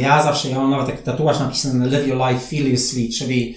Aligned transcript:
Ja 0.00 0.22
zawsze, 0.22 0.50
ja 0.50 0.58
mam 0.58 0.70
nawet 0.70 0.86
taki 0.86 1.02
tatuaż 1.02 1.38
napisany 1.38 1.90
Live 1.90 2.06
Your 2.06 2.18
Life 2.28 2.46
Fearlessly, 2.46 3.08
czyli 3.08 3.56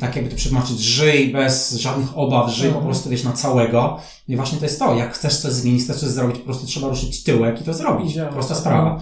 tak 0.00 0.16
jakby 0.16 0.30
to 0.30 0.36
przetłumaczyć, 0.36 0.80
żyj 0.80 1.32
bez 1.32 1.72
żadnych 1.72 2.18
obaw, 2.18 2.50
żyj 2.52 2.72
po 2.72 2.80
prostu, 2.80 3.10
wiesz, 3.10 3.24
na 3.24 3.32
całego. 3.32 3.98
I 4.28 4.36
właśnie 4.36 4.58
to 4.58 4.64
jest 4.64 4.78
to, 4.78 4.94
jak 4.94 5.14
chcesz 5.14 5.36
coś 5.36 5.52
zmienić, 5.52 5.82
chcesz 5.84 5.96
coś 5.96 6.08
zrobić, 6.08 6.38
po 6.38 6.44
prostu 6.44 6.66
trzeba 6.66 6.88
ruszyć 6.88 7.22
tyłek 7.22 7.60
i 7.60 7.64
to 7.64 7.74
zrobić. 7.74 8.12
Działa. 8.12 8.32
Prosta 8.32 8.54
sprawa. 8.54 9.00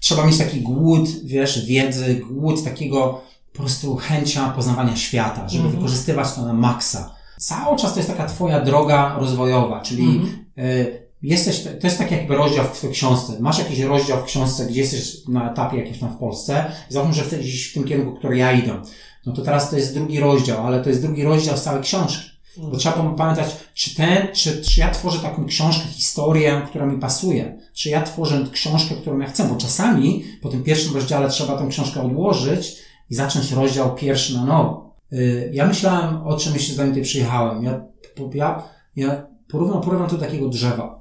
Trzeba 0.00 0.26
mieć 0.26 0.38
taki 0.38 0.60
głód, 0.60 1.08
wiesz, 1.24 1.66
wiedzy, 1.66 2.14
głód 2.30 2.64
takiego 2.64 3.20
po 3.52 3.58
prostu 3.58 3.96
chęcia 3.96 4.48
poznawania 4.48 4.96
świata, 4.96 5.48
żeby 5.48 5.64
Mhm. 5.64 5.76
wykorzystywać 5.76 6.32
to 6.34 6.42
na 6.46 6.52
maksa. 6.52 7.14
Cały 7.38 7.78
czas 7.78 7.92
to 7.92 7.98
jest 7.98 8.10
taka 8.10 8.26
twoja 8.26 8.60
droga 8.60 9.16
rozwojowa, 9.18 9.80
czyli 9.80 10.02
Mhm. 10.04 10.44
y, 10.58 11.09
jesteś, 11.22 11.62
to 11.80 11.86
jest 11.86 11.98
taki 11.98 12.14
jakby 12.14 12.36
rozdział 12.36 12.64
w 12.64 12.72
twojej 12.72 12.94
książce. 12.94 13.32
Masz 13.40 13.58
jakiś 13.58 13.80
rozdział 13.80 14.18
w 14.18 14.24
książce, 14.24 14.66
gdzie 14.66 14.80
jesteś 14.80 15.26
na 15.28 15.50
etapie 15.52 15.76
jakimś 15.76 15.98
tam 15.98 16.10
w 16.14 16.18
Polsce 16.18 16.64
załóżmy, 16.88 17.14
że 17.14 17.38
iść 17.40 17.70
w 17.70 17.74
tym 17.74 17.84
kierunku, 17.84 18.18
który 18.18 18.36
ja 18.36 18.52
idę. 18.52 18.82
No 19.26 19.32
to 19.32 19.42
teraz 19.42 19.70
to 19.70 19.76
jest 19.76 19.94
drugi 19.94 20.20
rozdział, 20.20 20.66
ale 20.66 20.82
to 20.82 20.88
jest 20.88 21.02
drugi 21.02 21.24
rozdział 21.24 21.56
z 21.56 21.62
całej 21.62 21.82
książki. 21.82 22.30
Bo 22.56 22.76
trzeba 22.76 23.14
pamiętać, 23.14 23.56
czy 23.74 23.94
ten, 23.94 24.28
czy, 24.32 24.62
czy 24.62 24.80
ja 24.80 24.90
tworzę 24.90 25.18
taką 25.18 25.46
książkę, 25.46 25.88
historię, 25.88 26.62
która 26.68 26.86
mi 26.86 27.00
pasuje, 27.00 27.58
czy 27.72 27.88
ja 27.88 28.02
tworzę 28.02 28.46
książkę, 28.52 28.94
którą 28.94 29.18
ja 29.18 29.28
chcę, 29.28 29.48
bo 29.48 29.56
czasami 29.56 30.24
po 30.42 30.48
tym 30.48 30.62
pierwszym 30.62 30.94
rozdziale 30.94 31.28
trzeba 31.28 31.58
tę 31.58 31.66
książkę 31.68 32.02
odłożyć 32.02 32.76
i 33.10 33.14
zacząć 33.14 33.52
rozdział 33.52 33.94
pierwszy 33.94 34.34
na 34.34 34.44
nowo. 34.44 34.94
Y, 35.12 35.50
Ja 35.52 35.66
myślałem 35.66 36.26
o 36.26 36.32
jeszcze 36.32 36.72
zanim 36.72 36.92
tutaj 36.92 37.02
przyjechałem. 37.02 37.64
Ja, 37.64 37.84
ja, 38.34 38.62
ja 38.96 39.26
porównam, 39.48 39.82
porównam 39.82 40.08
to 40.08 40.16
do 40.16 40.24
takiego 40.24 40.48
drzewa. 40.48 40.99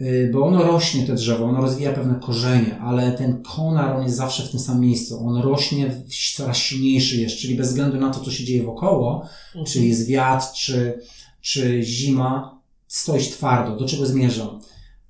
Y, 0.00 0.30
Bo 0.32 0.44
ono 0.46 0.62
rośnie, 0.62 1.06
to 1.06 1.14
drzewo, 1.14 1.44
ono 1.44 1.60
rozwija 1.60 1.92
pewne 1.92 2.14
korzenie, 2.14 2.78
ale 2.78 3.12
ten 3.12 3.42
konar, 3.42 3.96
on 3.96 4.02
jest 4.02 4.16
zawsze 4.16 4.42
w 4.42 4.50
tym 4.50 4.60
samym 4.60 4.82
miejscu. 4.82 5.26
On 5.26 5.36
rośnie 5.42 6.02
coraz 6.36 6.56
silniejszy 6.56 7.16
jest, 7.16 7.36
czyli 7.36 7.54
bez 7.54 7.68
względu 7.68 7.96
na 7.96 8.10
to, 8.10 8.20
co 8.20 8.30
się 8.30 8.44
dzieje 8.44 8.62
wokoło, 8.62 9.22
Mhm. 9.46 9.66
czy 9.66 9.86
jest 9.86 10.06
wiatr, 10.06 10.46
czy, 10.56 11.00
czy 11.40 11.82
zima, 11.82 12.60
stoisz 12.86 13.28
twardo. 13.28 13.76
Do 13.76 13.86
czego 13.88 14.06
zmierzam? 14.06 14.60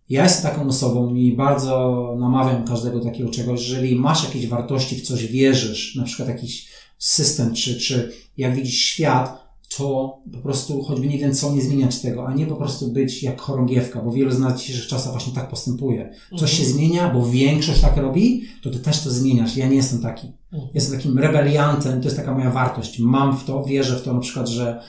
Ja 0.08 0.22
jestem 0.22 0.50
taką 0.50 0.68
osobą 0.68 1.14
i 1.14 1.32
bardzo 1.36 2.14
namawiam 2.18 2.64
każdego 2.64 3.00
takiego 3.00 3.30
czegoś, 3.30 3.68
jeżeli 3.68 3.96
masz 3.96 4.24
jakieś 4.24 4.46
wartości, 4.46 4.96
w 4.96 5.02
coś 5.06 5.26
wierzysz, 5.26 5.94
na 5.96 6.04
przykład 6.04 6.28
jakiś 6.28 6.68
system, 6.98 7.54
czy, 7.54 7.76
czy 7.80 8.12
jak 8.36 8.54
widzisz 8.54 8.74
świat, 8.80 9.45
to 9.76 10.18
po 10.32 10.38
prostu 10.38 10.82
choćby 10.82 11.06
nie 11.06 11.18
wiem 11.18 11.34
co, 11.34 11.54
nie 11.54 11.62
zmieniać 11.62 12.00
tego, 12.00 12.26
a 12.26 12.34
nie 12.34 12.46
po 12.46 12.56
prostu 12.56 12.88
być 12.92 13.22
jak 13.22 13.40
chorągiewka, 13.40 14.02
bo 14.02 14.12
wielu 14.12 14.30
z 14.30 14.38
nas 14.38 14.54
w 14.54 14.58
dzisiejszych 14.58 14.86
czasach 14.86 15.12
właśnie 15.12 15.32
tak 15.32 15.48
postępuje. 15.48 16.12
Coś 16.38 16.52
się 16.52 16.64
zmienia, 16.64 17.10
bo 17.14 17.26
większość 17.26 17.80
tak 17.80 17.96
robi, 17.96 18.42
to 18.62 18.70
ty 18.70 18.78
też 18.78 19.00
to 19.00 19.10
zmieniasz. 19.10 19.56
Ja 19.56 19.68
nie 19.68 19.76
jestem 19.76 19.98
taki. 20.02 20.32
Mhm. 20.52 20.72
Jestem 20.74 20.96
takim 20.96 21.18
rebeliantem, 21.18 22.00
to 22.00 22.04
jest 22.04 22.16
taka 22.16 22.34
moja 22.34 22.50
wartość. 22.50 22.98
Mam 22.98 23.36
w 23.36 23.44
to, 23.44 23.64
wierzę 23.64 23.96
w 23.96 24.02
to 24.02 24.12
na 24.12 24.20
przykład, 24.20 24.48
że 24.48 24.80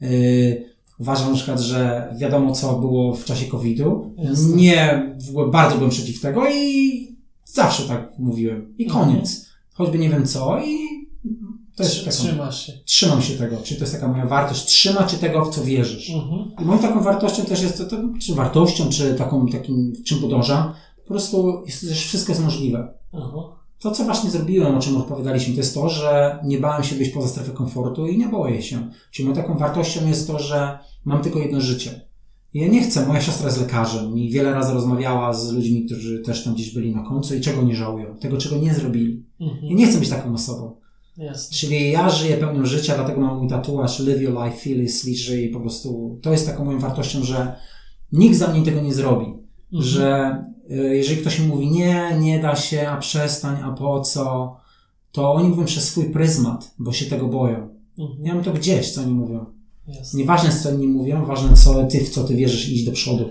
yy, 0.00 0.64
uważam 0.98 1.28
na 1.30 1.36
przykład, 1.36 1.60
że 1.60 2.14
wiadomo 2.18 2.52
co 2.52 2.78
było 2.78 3.14
w 3.14 3.24
czasie 3.24 3.46
COVID-u. 3.46 4.14
Jasne. 4.18 4.56
Nie, 4.56 5.12
bardzo 5.50 5.76
byłem 5.76 5.90
przeciw 5.90 6.20
tego 6.20 6.50
i 6.50 6.90
zawsze 7.44 7.82
tak 7.88 8.12
mówiłem. 8.18 8.74
I 8.78 8.84
Mhm. 8.84 9.04
koniec. 9.06 9.46
Choćby 9.72 9.98
nie 9.98 10.10
wiem 10.10 10.26
co 10.26 10.60
i 10.64 10.99
to 11.76 11.82
jest 11.82 11.94
Trzy- 11.94 12.04
taką, 12.04 12.16
Trzymasz 12.16 12.66
się. 12.66 12.72
trzymam 12.84 13.22
się 13.22 13.34
tego. 13.34 13.56
Czy 13.64 13.74
to 13.74 13.80
jest 13.80 13.92
taka 13.92 14.08
moja 14.08 14.26
wartość? 14.26 14.64
Trzymać 14.64 15.12
się 15.12 15.18
tego, 15.18 15.44
w 15.44 15.54
co 15.54 15.64
wierzysz. 15.64 16.10
Mhm. 16.10 16.50
I 16.62 16.64
moją 16.64 16.78
taką 16.78 17.02
wartością 17.02 17.44
też 17.44 17.62
jest, 17.62 17.78
to, 17.78 17.84
to, 17.84 17.96
czy 18.20 18.34
wartością, 18.34 18.88
czy 18.88 19.14
taką, 19.14 19.46
takim, 19.46 19.92
czym 20.04 20.18
podążam, 20.18 20.72
po 21.04 21.08
prostu 21.08 21.62
jest, 21.66 21.82
że 21.82 21.94
wszystko 21.94 22.32
jest 22.32 22.44
możliwe. 22.44 22.94
Aha. 23.12 23.56
To, 23.80 23.90
co 23.90 24.04
właśnie 24.04 24.30
zrobiłem, 24.30 24.76
o 24.76 24.80
czym 24.80 24.96
opowiadaliśmy, 24.96 25.54
to 25.54 25.60
jest 25.60 25.74
to, 25.74 25.88
że 25.88 26.38
nie 26.44 26.58
bałem 26.58 26.84
się 26.84 26.96
wyjść 26.96 27.12
poza 27.12 27.28
strefę 27.28 27.52
komfortu 27.52 28.06
i 28.06 28.18
nie 28.18 28.28
boję 28.28 28.62
się. 28.62 28.90
Czyli 29.10 29.28
moją 29.28 29.42
taką 29.42 29.58
wartością 29.58 30.06
jest 30.08 30.26
to, 30.26 30.38
że 30.38 30.78
mam 31.04 31.22
tylko 31.22 31.38
jedno 31.38 31.60
życie. 31.60 32.00
Ja 32.54 32.68
nie 32.68 32.82
chcę, 32.82 33.06
moja 33.06 33.20
siostra 33.20 33.46
jest 33.46 33.60
lekarzem 33.60 34.18
i 34.18 34.30
wiele 34.30 34.52
razy 34.52 34.72
rozmawiała 34.74 35.32
z 35.32 35.52
ludźmi, 35.52 35.84
którzy 35.86 36.18
też 36.20 36.44
tam 36.44 36.54
gdzieś 36.54 36.74
byli 36.74 36.94
na 36.94 37.02
końcu 37.02 37.34
i 37.34 37.40
czego 37.40 37.62
nie 37.62 37.76
żałują, 37.76 38.16
tego, 38.16 38.36
czego 38.36 38.56
nie 38.56 38.74
zrobili. 38.74 39.24
Ja 39.40 39.46
Mhm. 39.50 39.76
nie 39.76 39.86
chcę 39.86 39.98
być 39.98 40.08
taką 40.08 40.34
osobą. 40.34 40.76
Jasne. 41.16 41.56
Czyli 41.56 41.90
ja 41.90 42.10
żyję 42.10 42.36
pełnią 42.36 42.66
życia, 42.66 42.94
dlatego 42.94 43.20
mam 43.20 43.38
mój 43.38 43.48
tatuaż 43.48 43.98
Live 43.98 44.20
Your 44.20 44.44
Life 44.44 44.56
Fearlessly, 44.56 45.14
żyj 45.14 45.44
i 45.44 45.48
po 45.48 45.60
prostu 45.60 46.18
to 46.22 46.32
jest 46.32 46.46
taką 46.46 46.64
moją 46.64 46.78
wartością, 46.78 47.24
że 47.24 47.56
nikt 48.12 48.36
za 48.36 48.48
mnie 48.48 48.64
tego 48.64 48.80
nie 48.80 48.94
zrobi. 48.94 49.26
Mhm. 49.26 49.82
Że 49.82 50.36
y, 50.70 50.96
jeżeli 50.96 51.20
ktoś 51.20 51.40
mi 51.40 51.46
mówi 51.46 51.70
nie, 51.70 52.16
nie 52.20 52.38
da 52.38 52.56
się, 52.56 52.88
a 52.88 52.96
przestań, 52.96 53.56
a 53.64 53.70
po 53.72 54.00
co, 54.00 54.56
to 55.12 55.32
oni 55.32 55.48
mówią 55.48 55.64
przez 55.64 55.84
swój 55.84 56.04
pryzmat, 56.04 56.74
bo 56.78 56.92
się 56.92 57.06
tego 57.06 57.28
boją. 57.28 57.68
Mhm. 57.98 58.26
Ja 58.26 58.34
mam 58.34 58.44
to 58.44 58.52
gdzieś, 58.52 58.90
co 58.90 59.00
oni 59.00 59.12
mówią. 59.12 59.46
Jasne. 59.86 60.18
Nieważne, 60.18 60.50
co 60.50 60.68
oni 60.68 60.88
mówią, 60.88 61.24
ważne, 61.24 61.54
co 61.54 61.84
ty, 61.84 62.00
w 62.00 62.10
co 62.10 62.24
ty 62.24 62.34
wierzysz 62.34 62.68
i 62.68 62.74
iść 62.74 62.84
do 62.84 62.92
przodu. 62.92 63.30